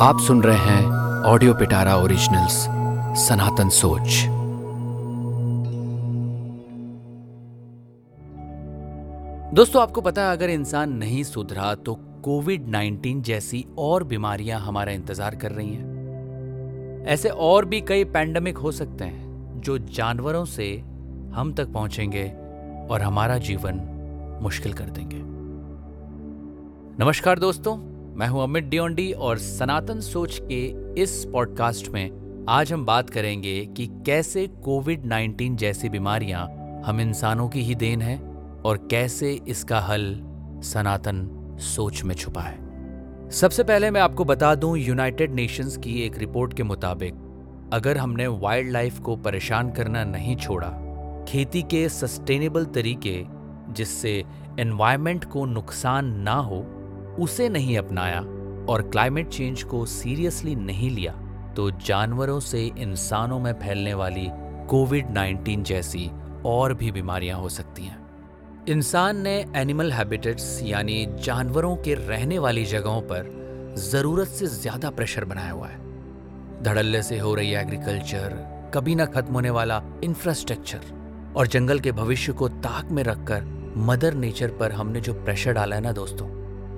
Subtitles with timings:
[0.00, 2.54] आप सुन रहे हैं ऑडियो पिटारा ओरिजिनल्स
[3.18, 4.24] सनातन सोच
[9.54, 11.94] दोस्तों, आपको पता है, अगर इंसान नहीं सुधरा तो
[12.24, 18.58] कोविड 19 जैसी और बीमारियाँ हमारा इंतज़ार कर रही हैं। ऐसे और भी कई पैंडमिक
[18.58, 20.70] हो सकते हैं, जो जानवरों से
[21.34, 22.28] हम तक पहुँचेंगे
[22.90, 23.80] और हमारा जीवन
[24.42, 25.22] मुश्किल कर देंगे।
[27.04, 30.60] नमस्कार दोस्तों मैं हूँ अमित डियोंडी और सनातन सोच के
[31.02, 32.10] इस पॉडकास्ट में
[32.48, 36.46] आज हम बात करेंगे कि कैसे कोविड 19 जैसी बीमारियाँ
[36.86, 38.18] हम इंसानों की ही देन है
[38.64, 40.20] और कैसे इसका हल
[40.64, 41.28] सनातन
[41.60, 42.58] सोच में छुपा है।
[43.30, 47.14] सबसे पहले मैं आपको बता दूँ यूनाइटेड नेशंस की एक रिपोर्ट के मुताबिक,
[47.72, 50.68] अगर हमने वाइल्ड लाइफ को परेशान करना नहीं छोड़ा,
[51.28, 53.24] खेती के सस्टेनेबल तरीके
[53.72, 54.24] जिससे
[54.60, 56.80] एनवायरमेंट को नुकसान ना हो
[57.20, 58.20] उसे नहीं अपनाया
[58.68, 61.12] और क्लाइमेट चेंज को सीरियसली नहीं लिया
[61.56, 64.28] तो जानवरों से इंसानों में फैलने वाली
[64.68, 66.10] कोविड 19 जैसी
[66.46, 68.02] और भी बीमारियाँ हो सकती हैं।
[68.68, 75.24] इंसान ने एनिमल हैबिटेट्स यानी जानवरों के रहने वाली जगहों पर ज़रूरत से ज़्यादा प्रेशर
[75.24, 75.82] बनाया हुआ है।
[76.62, 78.36] धड़ल्ले से हो रही एग्रीकल्चर
[78.74, 83.44] कभी ना खत्म होने वाला इंफ्रास्ट्रक्चर और जंगल के भविष्य को ताक में रखकर
[83.86, 86.26] मदर नेचर पर हमने जो प्रेशर डाला है ना दोस्तों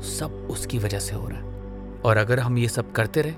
[0.00, 3.32] सब उसकी वजह से हो रहा है। और अगर हम ये सब करते रहे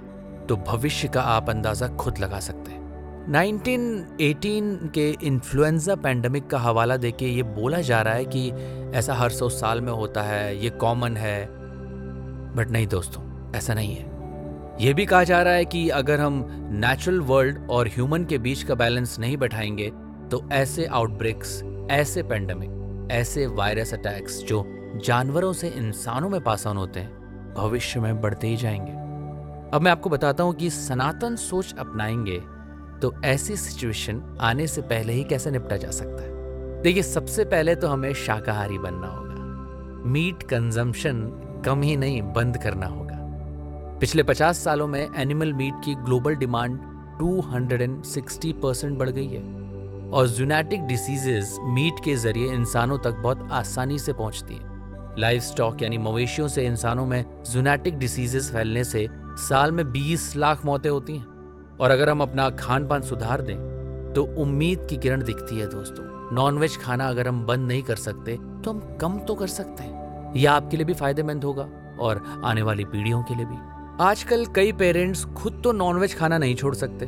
[0.46, 2.78] तो भविष्य का आप अंदाज़ा खुद लगा सकते हैं।
[3.28, 8.50] 1918 के इन्फ्लुएंजा पैंडमिक का हवाला देके ये बोला जा रहा है कि
[8.98, 11.46] ऐसा हर सौ साल में होता है, ये कॉमन है।
[12.56, 13.22] बट नहीं दोस्तों,
[13.56, 14.06] ऐसा नहीं है।
[14.80, 18.62] ये भी कहा जा रहा है कि अगर हम नेचुरल वर्ल्ड और ह्यूमन के बीच
[18.62, 19.90] का बैलेंस नहीं बैठाएँगे
[20.30, 24.62] तो ऐसे आउटब्रेक्स ऐसे पैंडमिक ऐसे वायरस अटैक्स जो
[24.98, 28.92] जानवरों से इंसानों में पास ऑन होते हैं, भविष्य में बढ़ते ही जाएँगे।
[29.72, 32.40] अब मैं आपको बताता हूँ कि सनातन सोच अपनाएँगे
[33.02, 36.82] तो ऐसी सिचुएशन आने से पहले ही कैसे निपटा जा सकता है?
[36.82, 41.20] देखिए, सबसे पहले तो हमें शाकाहारी बनना होगा। मीट कंजम्पशन
[41.64, 43.16] कम ही नहीं, बंद करना होगा।
[44.00, 46.78] पिछले 50 सालों में एनिमल मीट की ग्लोबल डिमांड
[47.18, 49.42] 260 परसेंट बढ़ गई है,
[50.10, 54.77] और जूनेटिक डिसीजेज मीट के ज़रिए इंसानों तक बहुत आसानी से पहुँचती है।
[55.18, 59.06] लाइफ स्टॉक यानी मवेशियों से इंसानों में जूनेटिक डिसीजेस फैलने से
[59.38, 63.56] साल में 20 लाख मौतें होती हैं। और अगर हम अपना खान पान सुधार दें
[64.14, 66.04] तो उम्मीद की किरण दिखती है दोस्तों।
[66.36, 70.32] नॉनवेज खाना अगर हम बंद नहीं कर सकते तो हम कम तो कर सकते हैं।
[70.36, 71.68] यह आपके लिए भी फ़ायदेमंद होगा,
[72.00, 73.56] और आने वाली पीढ़ियों के लिए भी।
[74.00, 77.06] आजकल कई पेरेंट्स खुद तो नॉनवेज खाना नहीं छोड़ सकते।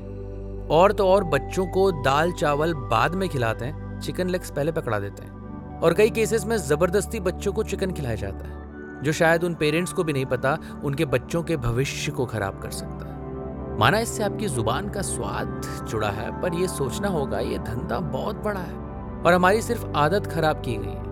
[0.70, 4.98] और तो और बच्चों को दाल चावल बाद में खिलाते हैं, चिकन लेग्स पहले पकड़ा
[4.98, 5.38] देते हैं।
[5.82, 9.92] और कई केसेस में ज़बरदस्ती बच्चों को चिकन खिलाया जाता है, जो शायद उन पेरेंट्स
[9.92, 14.22] को भी नहीं पता उनके बच्चों के भविष्य को खराब कर सकता है। माना इससे
[14.22, 18.74] आपकी ज़ुबान का स्वाद जुड़ा है, पर यह सोचना होगा, ये धंधा बहुत बड़ा है
[19.18, 21.08] और हमारी सिर्फ़ आदत खराब की गई है।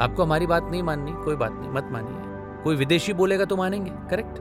[0.00, 3.90] आपको हमारी बात नहीं माननी, कोई बात नहीं, मत मानिए। कोई विदेशी बोलेगा तो मानेंगे
[4.10, 4.38] करेक्ट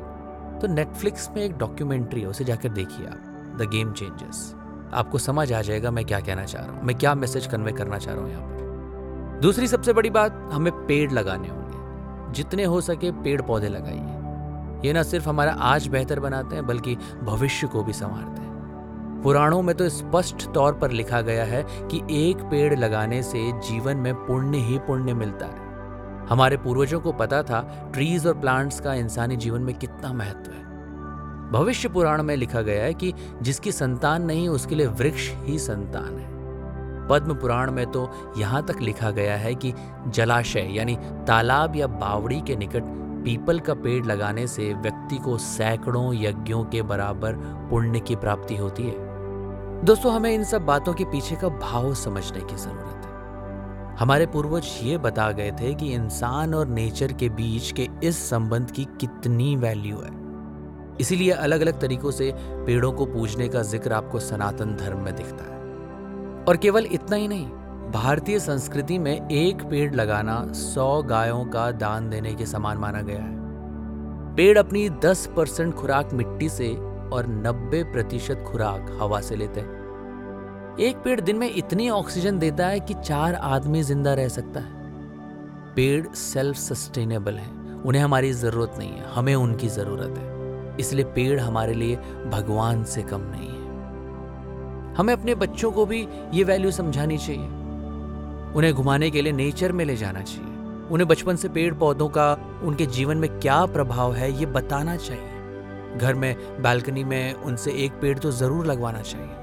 [0.62, 4.54] तो नेटफ्लिक्स में एक डॉक्यूमेंट्री है, उसे जाकर देखिए आप द गेम चेंजेस
[4.94, 7.98] आपको समझ आ जाएगा मैं क्या कहना चाह रहा हूँ, मैं क्या मैसेज कन्वे करना
[7.98, 8.51] चाह रहा हूँ यहाँ
[9.42, 11.72] दूसरी सबसे बड़ी बात, हमें पेड़ लगाने होंगे।
[12.34, 14.22] जितने हो सके पेड़ पौधे लगाइए।
[14.88, 18.52] ये ना सिर्फ़ हमारा आज बेहतर बनाते हैं, बल्कि भविष्य को भी संवारते हैं।
[19.24, 23.98] पुराणों में तो स्पष्ट तौर पर लिखा गया है कि एक पेड़ लगाने से जीवन
[23.98, 25.72] में पुण्य ही पुण्य मिलता है।
[26.28, 30.64] हमारे पूर्वजों को पता था ट्रीज और प्लांट्स का इंसानी जीवन में कितना महत्व है।
[31.52, 36.20] भविष्य पुराण में लिखा गया है कि जिसकी संतान नहीं, उसके लिए वृक्ष ही संतान
[36.20, 36.41] है।
[37.12, 39.74] पद्म पुराण में तो यहाँ तक लिखा गया है कि
[40.08, 40.96] जलाशय, यानी
[41.28, 46.82] तालाब या बावड़ी के निकट पीपल का पेड़ लगाने से व्यक्ति को सैकड़ों यज्ञों के
[46.84, 47.34] बराबर
[47.70, 49.10] पुण्य की प्राप्ति होती है।
[49.86, 54.70] दोस्तों, हमें इन सब बातों के पीछे का भाव समझने की ज़रूरत है। हमारे पूर्वज
[54.84, 59.56] ये बता गए थे कि इंसान और नेचर के बीच के इस संबंध की कितनी
[59.56, 60.20] वैल्यू है।
[61.00, 65.44] इसीलिए अलग अलग तरीकों से पेड़ों को पूजने का ज़िक्र आपको सनातन धर्म में दिखता
[65.46, 65.61] है।
[66.48, 67.46] और केवल इतना ही नहीं,
[67.92, 73.22] भारतीय संस्कृति में एक पेड़ लगाना सौ गायों का दान देने के समान माना गया
[73.22, 73.40] है।
[74.36, 76.76] पेड़ अपनी 10 परसेंट खुराक मिट्टी से
[77.14, 79.80] और 90 प्रतिशत खुराक हवा से लेते हैं।
[80.80, 84.80] एक पेड़ दिन में इतनी ऑक्सीजन देता है कि चार आदमी ज़िंदा रह सकता है।
[85.76, 87.50] पेड़ सेल्फ सस्टेनेबल है,
[87.86, 91.96] उन्हें हमारी ज़रूरत नहीं है, हमें उनकी ज़रूरत है। इसलिए पेड़ हमारे लिए
[92.32, 93.61] भगवान से कम नहीं है।
[94.98, 97.48] हमें अपने बच्चों को भी ये वैल्यू समझानी चाहिए।
[98.56, 100.50] उन्हें घुमाने के लिए नेचर में ले जाना चाहिए।
[100.90, 102.32] उन्हें बचपन से पेड़ पौधों का,
[102.64, 107.92] उनके जीवन में क्या प्रभाव है, ये बताना चाहिए। घर में बालकनी में उनसे एक
[107.92, 109.40] पेड़ तो ज़रूर लगवाना चाहिए।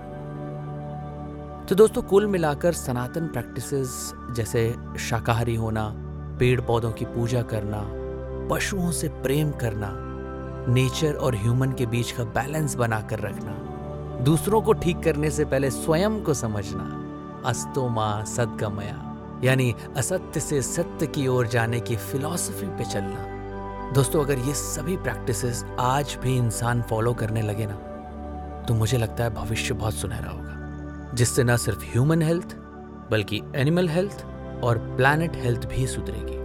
[1.68, 5.92] तो दोस्तों, कुल मिलाकर सनातन प्रैक्टिसेस जैसे शाकाहारी होना,
[6.38, 7.82] पेड़ पौधों की पूजा करना,
[8.50, 9.90] पशुओं से प्रेम करना
[10.68, 13.52] नेचर और ह्यूमन के बीच का बैलेंस बनाकर रखना
[14.20, 16.84] दूसरों को ठीक करने से पहले स्वयं को समझना,
[17.46, 24.38] अस्तोमा सदगमया, यानी असत्य से सत्य की ओर जाने की फिलॉसफी पे चलना। दोस्तों, अगर
[24.38, 27.74] ये सभी प्रैक्टिसेस आज भी इंसान फॉलो करने लगे ना
[28.68, 32.56] तो मुझे लगता है भविष्य बहुत सुनहरा होगा। जिससे ना सिर्फ़ ह्यूमन हेल्थ
[33.10, 34.24] बल्कि एनिमल हेल्थ
[34.64, 36.36] और प्लैनेट हेल्थ भी सुधरेगी।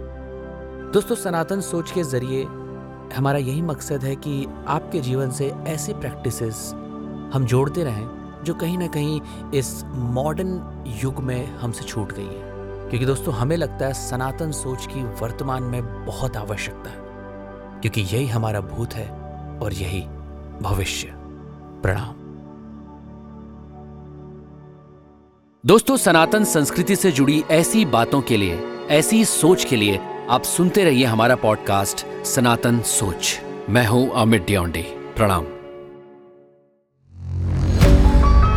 [0.92, 2.44] दोस्तों, सनातन सोच के ज़रिए
[3.16, 6.72] हमारा यही मकसद है कि आपके जीवन से ऐसी प्रैक्टिसेस
[7.34, 9.20] हम जोड़ते रहें, जो कहीं ना कहीं
[9.54, 12.54] इस मॉडर्न युग में हमसे छूट गई है।
[12.88, 16.96] क्योंकि दोस्तों, हमें लगता है सनातन सोच की वर्तमान में बहुत आवश्यकता है।
[17.80, 19.08] क्योंकि यही हमारा भूत है
[19.58, 20.00] और यही
[20.62, 21.08] भविष्य।
[21.82, 22.14] प्रणाम।
[25.66, 28.58] दोस्तों, सनातन संस्कृति से जुड़ी ऐसी बातों के लिए,
[28.90, 30.00] ऐसी सोच के लिए
[30.30, 33.40] आप सुनते रहिए हमारा पॉडकास्ट सनातन सोच।
[33.70, 35.53] मैं हूँ अमित डियोंडे प्रणाम।